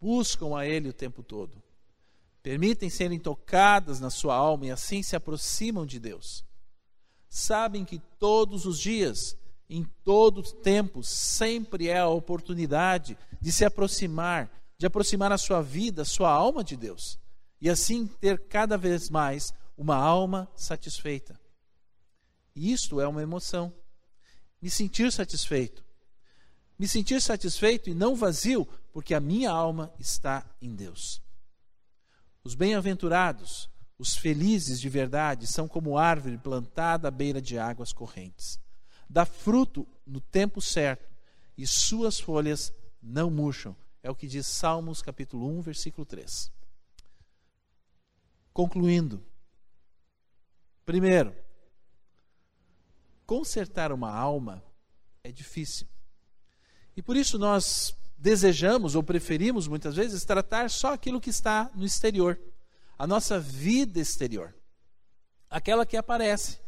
Buscam 0.01 0.57
a 0.57 0.67
Ele 0.67 0.89
o 0.89 0.93
tempo 0.93 1.23
todo 1.23 1.63
permitem 2.43 2.89
serem 2.89 3.19
tocadas 3.19 4.01
na 4.01 4.11
sua 4.11 4.35
alma 4.35 4.67
e 4.67 4.71
assim 4.71 5.03
se 5.03 5.15
aproximam 5.15 5.85
de 5.85 5.99
Deus. 5.99 6.45
Sabem 7.29 7.85
que 7.85 7.99
todos 8.19 8.67
os 8.67 8.79
dias, 8.79 9.37
em 9.69 9.85
todo 10.05 10.43
tempo, 10.43 11.03
sempre 11.03 11.89
é 11.89 11.99
a 11.99 12.09
oportunidade 12.09 13.17
de 13.41 13.53
se 13.53 13.65
aproximar, 13.65 14.51
de 14.81 14.87
aproximar 14.87 15.31
a 15.31 15.37
sua 15.37 15.61
vida, 15.61 16.07
sua 16.07 16.31
alma 16.31 16.65
de 16.65 16.75
Deus, 16.75 17.21
e 17.61 17.69
assim 17.69 18.07
ter 18.07 18.49
cada 18.49 18.79
vez 18.79 19.11
mais 19.11 19.53
uma 19.77 19.95
alma 19.95 20.51
satisfeita. 20.57 21.39
E 22.57 22.73
isto 22.73 22.99
é 22.99 23.07
uma 23.07 23.23
emoção. 23.23 23.75
Me 24.59 24.71
sentir 24.71 25.13
satisfeito. 25.13 25.85
Me 26.79 26.89
sentir 26.89 27.21
satisfeito 27.21 27.91
e 27.91 27.95
não 27.95 28.17
vazio, 28.17 28.67
porque 28.91 29.13
a 29.13 29.21
minha 29.21 29.51
alma 29.51 29.93
está 29.99 30.51
em 30.63 30.75
Deus. 30.75 31.23
Os 32.43 32.55
bem-aventurados, 32.55 33.69
os 33.99 34.17
felizes 34.17 34.81
de 34.81 34.89
verdade, 34.89 35.47
são 35.47 35.69
como 35.69 35.99
árvore 35.99 36.39
plantada 36.39 37.09
à 37.09 37.11
beira 37.11 37.43
de 37.43 37.59
águas 37.59 37.93
correntes. 37.93 38.59
Dá 39.11 39.27
fruto 39.27 39.87
no 40.07 40.23
tempo 40.23 40.59
certo 40.63 41.07
e 41.55 41.67
suas 41.67 42.19
folhas 42.19 42.73
não 43.03 43.31
murcham. 43.31 43.77
É 44.03 44.11
o 44.11 44.15
que 44.15 44.27
diz 44.27 44.47
Salmos 44.47 45.03
capítulo 45.03 45.47
1, 45.59 45.61
versículo 45.61 46.07
3. 46.07 46.51
Concluindo. 48.53 49.25
Primeiro, 50.85 51.35
consertar 53.27 53.93
uma 53.93 54.11
alma 54.11 54.63
é 55.23 55.31
difícil. 55.31 55.87
E 56.97 57.03
por 57.03 57.17
isso 57.17 57.39
nós 57.39 57.95
desejamos 58.17 58.95
ou 58.95 59.03
preferimos 59.03 59.69
muitas 59.69 59.97
vezes 59.97 60.25
tratar 60.25 60.69
só 60.71 60.93
aquilo 60.93 61.21
que 61.21 61.31
está 61.31 61.71
no 61.75 61.85
exterior, 61.85 62.39
a 62.99 63.07
nossa 63.07 63.39
vida 63.39 63.99
exterior, 64.01 64.55
aquela 65.49 65.87
que 65.87 65.97
aparece. 65.97 66.59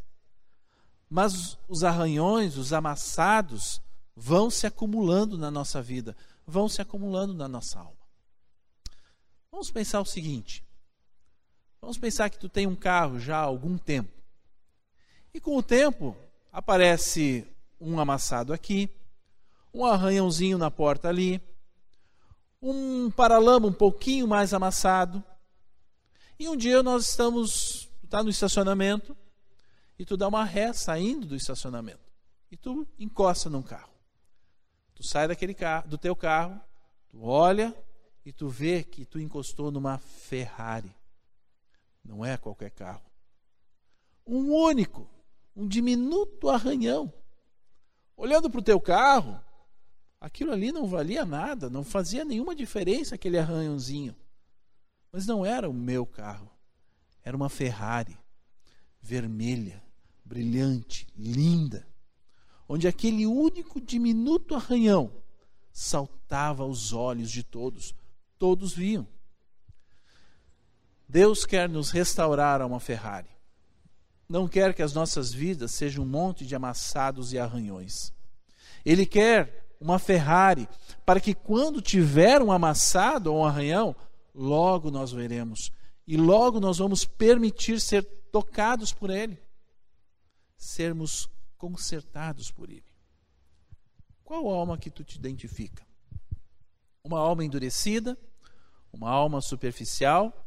Mas 1.11 1.59
os 1.68 1.85
arranhões, 1.85 2.57
os 2.57 2.73
amassados, 2.73 3.83
vão 4.16 4.49
se 4.49 4.66
acumulando 4.66 5.37
na 5.37 5.51
nossa 5.51 5.83
vida, 5.83 6.16
vão 6.46 6.68
se 6.68 6.81
acumulando 6.83 7.35
na 7.35 7.48
nossa 7.48 7.78
alma. 7.78 8.02
Vamos 9.50 9.70
pensar 9.70 10.00
o 10.00 10.07
seguinte: 10.07 10.64
vamos 11.81 11.98
pensar 11.98 12.31
que 12.31 12.38
tu 12.38 12.48
tem 12.48 12.66
um 12.66 12.76
carro 12.76 13.18
já 13.18 13.38
há 13.38 13.42
algum 13.42 13.76
tempo, 13.78 14.22
e 15.35 15.40
com 15.40 15.57
o 15.57 15.62
tempo 15.62 16.16
aparece 16.50 17.46
um 17.81 17.98
amassado 17.98 18.52
aqui, 18.52 18.90
um 19.72 19.85
arranhãozinho 19.85 20.59
na 20.59 20.70
porta 20.70 21.09
ali, 21.09 21.40
um 22.61 23.11
paralama 23.11 23.66
um 23.66 23.72
pouquinho 23.72 24.28
mais 24.28 24.55
amassado. 24.55 25.22
E 26.38 26.48
um 26.48 26.57
dia 26.57 26.83
nós 26.83 27.09
estamos, 27.09 27.88
está 28.02 28.22
no 28.22 28.31
estacionamento 28.31 29.16
e 29.98 30.05
tu 30.05 30.16
dá 30.16 30.28
uma 30.28 30.44
ré 30.44 30.72
saindo 30.72 31.26
do 31.26 31.37
estacionamento 31.37 32.12
e 32.50 32.57
tu 32.57 32.87
encosta 32.98 33.48
num 33.48 33.62
carro. 33.62 33.91
Tu 35.03 35.09
sai 35.09 35.29
daquele 35.29 35.53
carro, 35.53 35.88
do 35.88 35.99
teu 35.99 36.17
carro, 36.17 36.59
tu 37.11 37.25
olha 37.25 37.77
e 38.25 38.33
tu 38.33 38.49
vê 38.49 38.85
que 38.85 39.05
tu 39.05 39.19
encostou 39.19 39.71
numa 39.71 39.99
Ferrari. 39.99 40.95
Não 42.05 42.25
é 42.25 42.37
qualquer 42.37 42.71
carro. 42.71 43.03
Um 44.25 44.53
único, 44.53 45.11
um 45.55 45.67
diminuto 45.67 46.49
arranhão. 46.49 47.12
Olhando 48.17 48.49
para 48.49 48.61
o 48.61 48.65
teu 48.65 48.81
carro, 48.81 49.38
Aquilo 50.23 50.53
ali 50.53 50.71
não 50.71 50.87
valia 50.87 51.25
nada, 51.25 51.69
não 51.69 51.83
fazia 51.83 52.25
nenhuma 52.25 52.55
diferença 52.55 53.17
aquele 53.17 53.37
arranhãozinho. 53.37 54.15
Mas 55.11 55.27
não 55.27 55.45
era 55.45 55.69
o 55.69 55.75
meu 55.75 56.07
carro. 56.07 56.49
Era 57.25 57.37
uma 57.37 57.49
Ferrari, 57.49 58.17
vermelha, 59.01 59.83
brilhante, 60.25 61.09
linda, 61.17 61.85
onde 62.72 62.88
aquele 62.88 63.26
único 63.26 63.78
diminuto 63.78 64.54
arranhão 64.54 65.12
saltava 65.70 66.62
aos 66.62 66.94
olhos 66.94 67.30
de 67.30 67.42
todos. 67.42 67.94
Todos 68.38 68.72
viam. 68.72 69.06
Deus 71.06 71.44
quer 71.44 71.68
nos 71.68 71.90
restaurar 71.90 72.62
a 72.62 72.66
uma 72.66 72.80
Ferrari. 72.80 73.28
Não 74.26 74.48
quer 74.48 74.72
que 74.72 74.80
as 74.80 74.94
nossas 74.94 75.35
vidas 75.35 75.72
sejam 75.72 76.02
um 76.02 76.06
monte 76.08 76.46
de 76.46 76.54
amassados 76.54 77.35
e 77.35 77.38
arranhões. 77.38 78.11
Ele 78.87 79.04
quer 79.04 79.68
uma 79.78 79.98
Ferrari, 79.98 80.66
para 81.04 81.20
que 81.20 81.35
quando 81.35 81.82
tiver 81.82 82.40
um 82.40 82.50
amassado 82.50 83.35
ou 83.35 83.40
um 83.40 83.44
arranhão, 83.44 83.94
logo 84.35 84.90
nós 84.90 85.12
veremos. 85.12 85.70
E 86.06 86.16
logo 86.16 86.58
nós 86.58 86.78
vamos 86.78 87.04
permitir 87.04 87.78
ser 87.82 88.02
tocados 88.32 88.94
por 88.94 89.11
Ele, 89.11 89.38
sermos 90.56 91.28
consertados 91.62 92.51
por 92.51 92.68
Ele. 92.68 92.92
Qual 94.25 94.48
alma 94.48 94.77
que 94.77 94.90
tu 94.90 95.05
te 95.05 95.16
identifica? 95.16 95.87
Uma 97.05 97.20
alma 97.20 97.44
endurecida? 97.44 98.18
Uma 98.92 99.09
alma 99.09 99.40
superficial? 99.40 100.44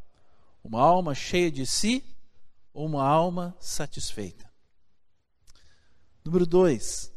Uma 0.62 0.82
alma 0.82 1.16
cheia 1.16 1.50
de 1.50 1.66
si? 1.66 2.04
Ou 2.74 2.86
uma 2.86 3.08
alma 3.08 3.56
satisfeita? 3.62 4.52
Número 6.26 6.46
dois, 6.46 7.14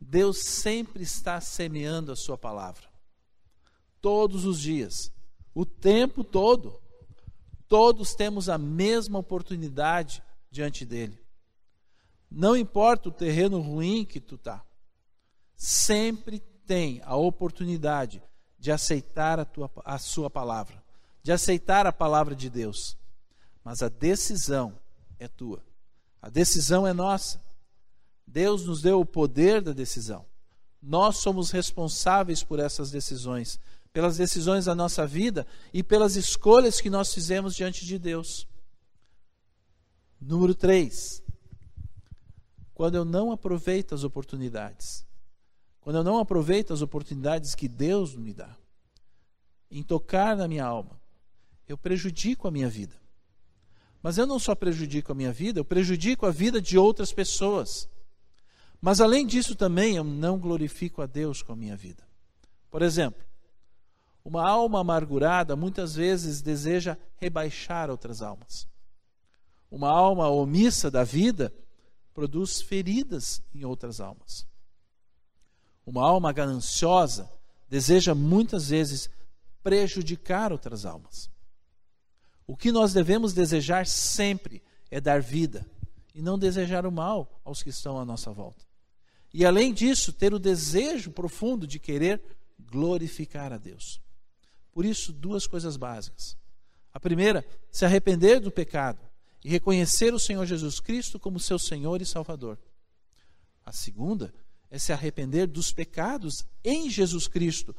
Deus 0.00 0.44
sempre 0.44 1.02
está 1.02 1.38
semeando 1.38 2.12
a 2.12 2.16
Sua 2.16 2.38
palavra. 2.38 2.88
Todos 4.00 4.46
os 4.46 4.58
dias, 4.58 5.12
o 5.54 5.66
tempo 5.66 6.24
todo. 6.24 6.80
Todos 7.68 8.14
temos 8.14 8.48
a 8.48 8.56
mesma 8.56 9.18
oportunidade 9.18 10.22
diante 10.50 10.86
dele. 10.86 11.21
Não 12.34 12.56
importa 12.56 13.10
o 13.10 13.12
terreno 13.12 13.60
ruim 13.60 14.06
que 14.06 14.18
tu 14.18 14.36
está, 14.36 14.64
sempre 15.54 16.40
tem 16.66 17.02
a 17.04 17.14
oportunidade 17.14 18.22
de 18.58 18.72
aceitar 18.72 19.38
a, 19.38 19.44
tua, 19.44 19.70
a 19.84 19.98
sua 19.98 20.30
palavra, 20.30 20.82
de 21.22 21.30
aceitar 21.30 21.86
a 21.86 21.92
palavra 21.92 22.34
de 22.34 22.48
Deus. 22.48 22.96
Mas 23.62 23.82
a 23.82 23.88
decisão 23.90 24.78
é 25.18 25.28
tua, 25.28 25.62
a 26.22 26.30
decisão 26.30 26.86
é 26.86 26.94
nossa. 26.94 27.42
Deus 28.26 28.64
nos 28.64 28.80
deu 28.80 29.00
o 29.00 29.06
poder 29.06 29.60
da 29.60 29.72
decisão. 29.72 30.24
Nós 30.80 31.18
somos 31.18 31.50
responsáveis 31.50 32.42
por 32.42 32.58
essas 32.58 32.90
decisões, 32.90 33.60
pelas 33.92 34.16
decisões 34.16 34.64
da 34.64 34.74
nossa 34.74 35.06
vida 35.06 35.46
e 35.70 35.82
pelas 35.82 36.16
escolhas 36.16 36.80
que 36.80 36.88
nós 36.88 37.12
fizemos 37.12 37.54
diante 37.54 37.84
de 37.84 37.98
Deus. 37.98 38.48
Número 40.18 40.54
3. 40.54 41.22
Quando 42.82 42.96
eu 42.96 43.04
não 43.04 43.30
aproveito 43.30 43.94
as 43.94 44.02
oportunidades, 44.02 45.06
quando 45.80 45.98
eu 45.98 46.02
não 46.02 46.18
aproveito 46.18 46.72
as 46.72 46.82
oportunidades 46.82 47.54
que 47.54 47.68
Deus 47.68 48.16
me 48.16 48.34
dá, 48.34 48.56
em 49.70 49.84
tocar 49.84 50.36
na 50.36 50.48
minha 50.48 50.64
alma, 50.64 51.00
eu 51.68 51.78
prejudico 51.78 52.48
a 52.48 52.50
minha 52.50 52.68
vida. 52.68 52.96
Mas 54.02 54.18
eu 54.18 54.26
não 54.26 54.36
só 54.36 54.56
prejudico 54.56 55.12
a 55.12 55.14
minha 55.14 55.32
vida, 55.32 55.60
eu 55.60 55.64
prejudico 55.64 56.26
a 56.26 56.32
vida 56.32 56.60
de 56.60 56.76
outras 56.76 57.12
pessoas. 57.12 57.88
Mas 58.80 59.00
além 59.00 59.28
disso 59.28 59.54
também 59.54 59.94
eu 59.94 60.02
não 60.02 60.36
glorifico 60.36 61.02
a 61.02 61.06
Deus 61.06 61.40
com 61.40 61.52
a 61.52 61.56
minha 61.56 61.76
vida. 61.76 62.02
Por 62.68 62.82
exemplo, 62.82 63.24
uma 64.24 64.44
alma 64.44 64.80
amargurada 64.80 65.54
muitas 65.54 65.94
vezes 65.94 66.42
deseja 66.42 66.98
rebaixar 67.14 67.90
outras 67.90 68.20
almas. 68.20 68.66
Uma 69.70 69.88
alma 69.88 70.28
omissa 70.28 70.90
da 70.90 71.04
vida 71.04 71.54
produz 72.14 72.60
feridas 72.60 73.42
em 73.54 73.64
outras 73.64 74.00
almas. 74.00 74.46
Uma 75.84 76.04
alma 76.04 76.32
gananciosa 76.32 77.30
deseja 77.68 78.14
muitas 78.14 78.68
vezes 78.68 79.10
prejudicar 79.62 80.52
outras 80.52 80.84
almas. 80.84 81.30
O 82.46 82.56
que 82.56 82.70
nós 82.70 82.92
devemos 82.92 83.32
desejar 83.32 83.86
sempre 83.86 84.62
é 84.90 85.00
dar 85.00 85.20
vida 85.22 85.66
e 86.14 86.20
não 86.20 86.38
desejar 86.38 86.84
o 86.84 86.92
mal 86.92 87.40
aos 87.44 87.62
que 87.62 87.70
estão 87.70 87.98
à 87.98 88.04
nossa 88.04 88.30
volta. 88.30 88.64
E 89.32 89.46
além 89.46 89.72
disso, 89.72 90.12
ter 90.12 90.34
o 90.34 90.38
desejo 90.38 91.10
profundo 91.10 91.66
de 91.66 91.78
querer 91.78 92.20
glorificar 92.60 93.52
a 93.52 93.56
Deus. 93.56 94.00
Por 94.72 94.84
isso, 94.84 95.12
duas 95.12 95.46
coisas 95.46 95.76
básicas. 95.76 96.36
A 96.92 97.00
primeira, 97.00 97.44
se 97.70 97.84
arrepender 97.84 98.40
do 98.40 98.50
pecado 98.50 99.00
e 99.44 99.48
reconhecer 99.48 100.14
o 100.14 100.18
Senhor 100.18 100.46
Jesus 100.46 100.80
Cristo 100.80 101.18
como 101.18 101.40
seu 101.40 101.58
Senhor 101.58 102.00
e 102.00 102.06
Salvador. 102.06 102.58
A 103.64 103.72
segunda 103.72 104.32
é 104.70 104.78
se 104.78 104.92
arrepender 104.92 105.46
dos 105.46 105.72
pecados 105.72 106.44
em 106.64 106.88
Jesus 106.88 107.28
Cristo 107.28 107.74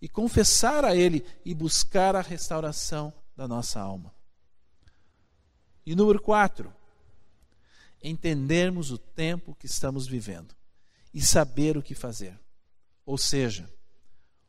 e 0.00 0.08
confessar 0.08 0.84
a 0.84 0.94
Ele 0.94 1.24
e 1.44 1.54
buscar 1.54 2.14
a 2.14 2.20
restauração 2.20 3.12
da 3.34 3.48
nossa 3.48 3.80
alma. 3.80 4.14
E 5.84 5.94
número 5.94 6.20
quatro, 6.20 6.72
entendermos 8.02 8.90
o 8.90 8.98
tempo 8.98 9.54
que 9.54 9.66
estamos 9.66 10.06
vivendo 10.06 10.54
e 11.12 11.20
saber 11.20 11.76
o 11.76 11.82
que 11.82 11.94
fazer. 11.94 12.38
Ou 13.04 13.16
seja, 13.16 13.70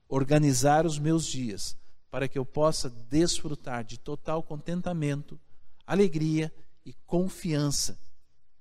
organizar 0.07 0.85
os 0.85 0.99
meus 0.99 1.25
dias 1.25 1.77
para 2.09 2.27
que 2.27 2.37
eu 2.37 2.45
possa 2.45 2.89
desfrutar 2.89 3.83
de 3.83 3.97
total 3.97 4.41
contentamento, 4.41 5.39
alegria 5.87 6.53
e 6.85 6.93
confiança 7.05 7.97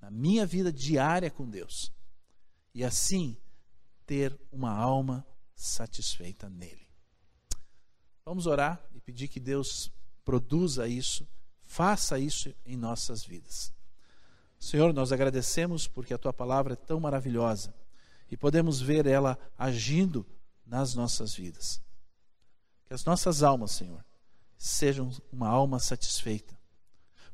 na 0.00 0.10
minha 0.10 0.46
vida 0.46 0.72
diária 0.72 1.30
com 1.30 1.48
Deus. 1.48 1.92
E 2.72 2.84
assim 2.84 3.36
ter 4.06 4.38
uma 4.52 4.70
alma 4.70 5.26
satisfeita 5.54 6.48
nele. 6.48 6.86
Vamos 8.24 8.46
orar 8.46 8.82
e 8.94 9.00
pedir 9.00 9.28
que 9.28 9.40
Deus 9.40 9.90
produza 10.24 10.86
isso, 10.86 11.28
faça 11.62 12.18
isso 12.18 12.54
em 12.64 12.76
nossas 12.76 13.24
vidas. 13.24 13.72
Senhor, 14.58 14.92
nós 14.92 15.12
agradecemos 15.12 15.86
porque 15.86 16.14
a 16.14 16.18
tua 16.18 16.32
palavra 16.32 16.72
é 16.72 16.76
tão 16.76 16.98
maravilhosa 16.98 17.74
e 18.30 18.36
podemos 18.36 18.80
ver 18.80 19.06
ela 19.06 19.38
agindo 19.56 20.26
nas 20.64 20.94
nossas 20.94 21.34
vidas. 21.34 21.80
Que 22.86 22.94
as 22.94 23.04
nossas 23.04 23.42
almas, 23.42 23.72
Senhor, 23.72 24.04
sejam 24.56 25.10
uma 25.32 25.48
alma 25.48 25.78
satisfeita, 25.78 26.55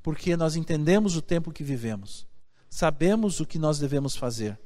porque 0.02 0.36
nós 0.36 0.56
entendemos 0.56 1.16
o 1.16 1.22
tempo 1.22 1.52
que 1.52 1.62
vivemos, 1.62 2.26
sabemos 2.68 3.40
o 3.40 3.46
que 3.46 3.58
nós 3.58 3.78
devemos 3.78 4.16
fazer 4.16 4.58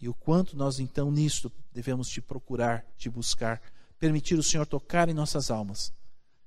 e 0.00 0.08
o 0.08 0.14
quanto 0.14 0.56
nós 0.56 0.78
então 0.78 1.10
nisto 1.10 1.50
devemos 1.72 2.08
te 2.08 2.20
procurar, 2.20 2.84
te 2.96 3.08
buscar, 3.08 3.60
permitir 3.98 4.38
o 4.38 4.42
Senhor 4.42 4.66
tocar 4.66 5.08
em 5.08 5.14
nossas 5.14 5.50
almas 5.50 5.92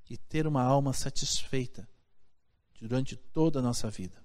e 0.09 0.17
ter 0.17 0.47
uma 0.47 0.61
alma 0.61 0.93
satisfeita 0.93 1.87
durante 2.79 3.15
toda 3.15 3.59
a 3.59 3.61
nossa 3.61 3.89
vida. 3.89 4.15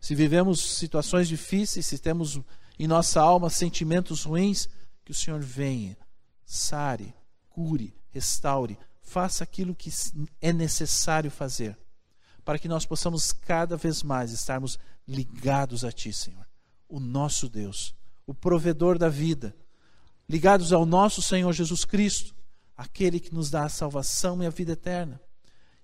Se 0.00 0.14
vivemos 0.14 0.78
situações 0.78 1.28
difíceis, 1.28 1.86
se 1.86 1.98
temos 1.98 2.40
em 2.78 2.86
nossa 2.86 3.20
alma 3.20 3.50
sentimentos 3.50 4.24
ruins, 4.24 4.68
que 5.04 5.12
o 5.12 5.14
Senhor 5.14 5.40
venha, 5.40 5.96
sare, 6.44 7.14
cure, 7.50 7.94
restaure, 8.08 8.78
faça 9.02 9.44
aquilo 9.44 9.74
que 9.74 9.90
é 10.40 10.52
necessário 10.52 11.30
fazer, 11.30 11.76
para 12.40 12.58
que 12.58 12.68
nós 12.68 12.86
possamos 12.86 13.32
cada 13.32 13.76
vez 13.76 14.02
mais 14.02 14.32
estarmos 14.32 14.78
ligados 15.06 15.84
a 15.84 15.92
Ti, 15.92 16.12
Senhor, 16.12 16.46
o 16.88 17.00
nosso 17.00 17.48
Deus, 17.48 17.94
o 18.26 18.34
provedor 18.34 18.98
da 18.98 19.08
vida, 19.08 19.54
ligados 20.28 20.72
ao 20.72 20.86
nosso 20.86 21.20
Senhor 21.20 21.52
Jesus 21.52 21.84
Cristo, 21.84 22.34
aquele 22.76 23.20
que 23.20 23.34
nos 23.34 23.50
dá 23.50 23.64
a 23.64 23.68
salvação 23.68 24.42
e 24.42 24.46
a 24.46 24.50
vida 24.50 24.72
eterna, 24.72 25.20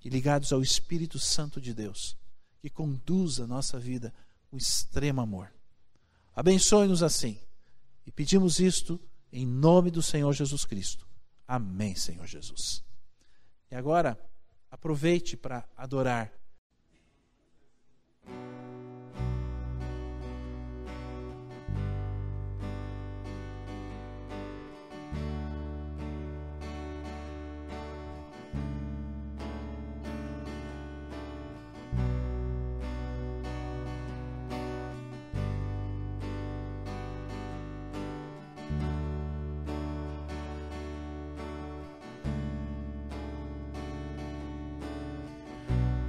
e 0.04 0.08
ligados 0.08 0.52
ao 0.52 0.62
Espírito 0.62 1.18
Santo 1.18 1.60
de 1.60 1.74
Deus, 1.74 2.16
que 2.60 2.70
conduz 2.70 3.40
a 3.40 3.46
nossa 3.46 3.78
vida 3.78 4.14
com 4.48 4.56
extremo 4.56 5.20
amor. 5.20 5.52
Abençoe-nos 6.34 7.02
assim. 7.02 7.38
E 8.06 8.12
pedimos 8.12 8.60
isto 8.60 9.00
em 9.32 9.44
nome 9.44 9.90
do 9.90 10.00
Senhor 10.00 10.32
Jesus 10.32 10.64
Cristo. 10.64 11.06
Amém, 11.46 11.94
Senhor 11.96 12.26
Jesus. 12.26 12.84
E 13.70 13.74
agora, 13.74 14.18
aproveite 14.70 15.36
para 15.36 15.68
adorar 15.76 16.32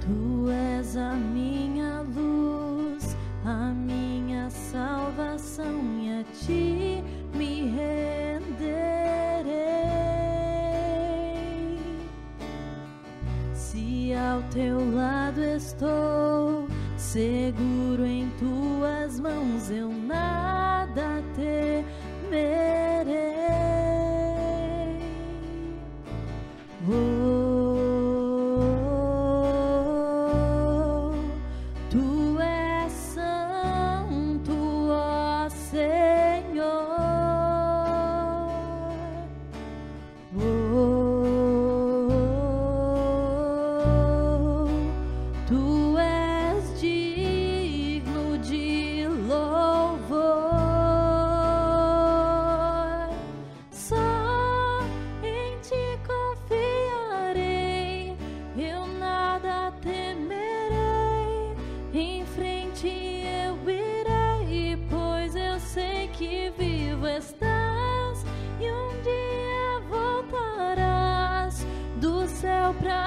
Tu 0.08 0.50
és 0.50 0.96
a 0.96 1.12
minha 1.12 2.00
luz, 2.16 3.14
a 3.44 3.74
minha 3.74 4.48
salvação, 4.48 6.00
e 6.00 6.20
a 6.20 6.24
ti 6.32 7.04
me 7.34 7.70
renderei. 7.76 8.78
Se 13.52 14.14
ao 14.14 14.42
teu 14.44 14.94
lado 14.94 15.42
estou, 15.42 16.66
seguro 16.96 17.77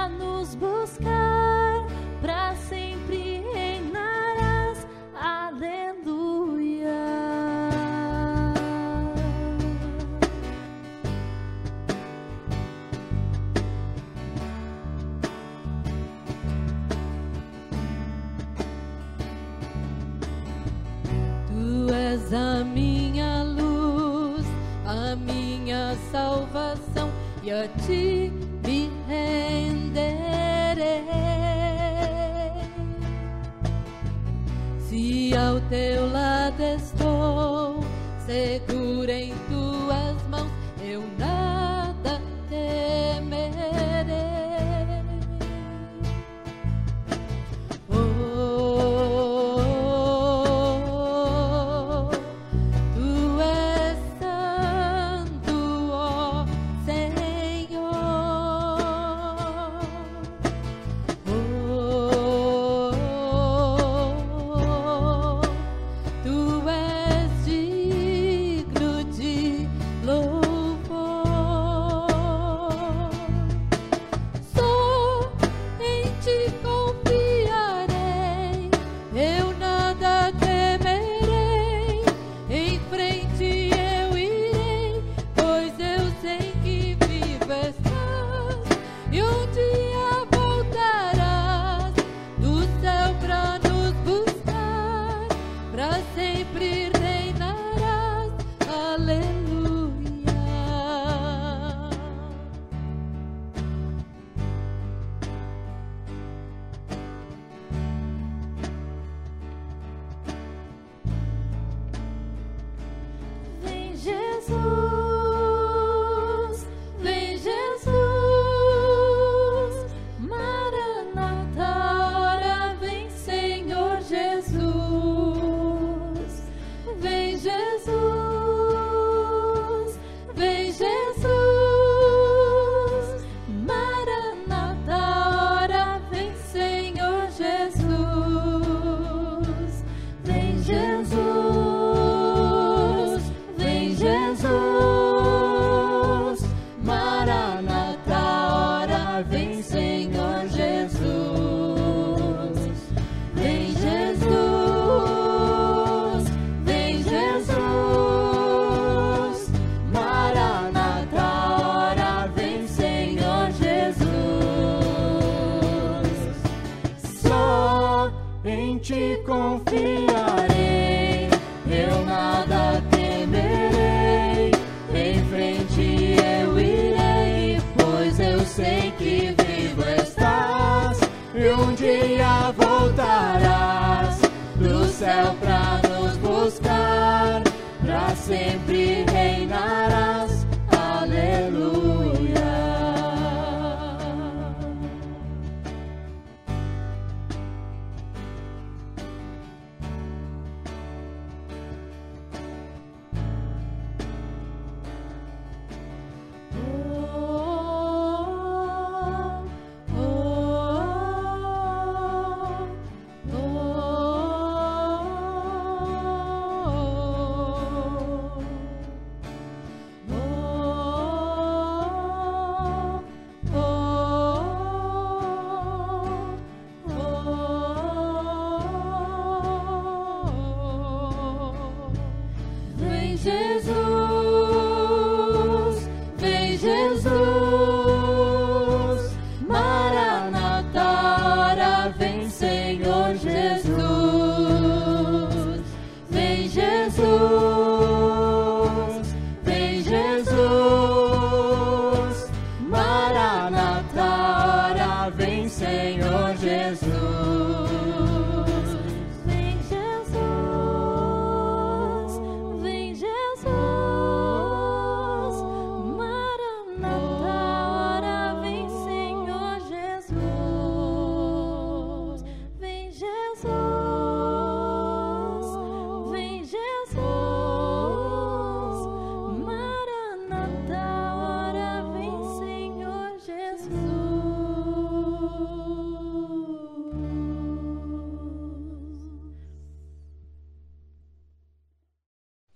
nos 0.10 0.56
buscar, 0.56 1.31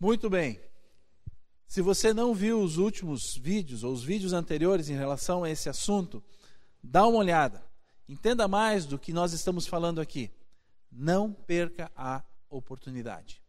Muito 0.06 0.30
bem. 0.30 0.60
Se 1.68 1.82
você 1.82 2.14
não 2.14 2.32
viu 2.32 2.62
os 2.62 2.78
últimos 2.78 3.36
vídeos 3.36 3.84
ou 3.84 3.92
os 3.92 4.04
vídeos 4.04 4.34
anteriores 4.34 4.88
em 4.88 4.96
relação 4.96 5.44
a 5.44 5.50
esse 5.50 5.68
assunto, 5.68 6.24
Dá 6.88 7.08
uma 7.08 7.18
olhada. 7.18 7.64
Entenda 8.08 8.48
mais 8.48 8.86
do 8.86 9.00
que 9.00 9.12
nós 9.12 9.34
estamos 9.34 9.66
falando 9.66 10.00
aqui. 10.00 10.30
Não 10.92 11.34
perca 11.34 11.92
a 11.96 12.24
oportunidade. 12.48 13.42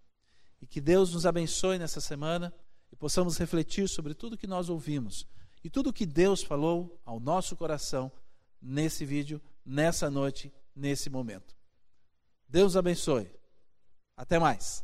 E 0.60 0.66
que 0.66 0.80
Deus 0.80 1.12
nos 1.12 1.26
abençoe 1.26 1.78
nessa 1.78 2.00
semana 2.00 2.50
e 2.90 2.96
possamos 2.96 3.36
refletir 3.36 3.86
sobre 3.90 4.14
tudo 4.14 4.38
que 4.38 4.46
nós 4.46 4.70
ouvimos 4.70 5.26
e 5.62 5.68
tudo 5.68 5.92
que 5.92 6.06
Deus 6.06 6.42
falou 6.42 6.98
ao 7.04 7.20
nosso 7.20 7.54
coração 7.54 8.10
nesse 8.60 9.04
vídeo, 9.04 9.38
nessa 9.64 10.08
noite, 10.08 10.50
nesse 10.74 11.10
momento. 11.10 11.54
Deus 12.48 12.74
abençoe. 12.74 13.30
Até 14.16 14.38
mais. 14.38 14.82